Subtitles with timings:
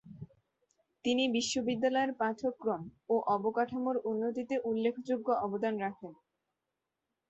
[1.05, 2.81] তিনি বিশ্ববিদ্যালয়ের পাঠক্রম
[3.09, 6.13] ও অবকাঠামোর উন্নতিতে উল্লেখযোগ্য অবদান রাখেন।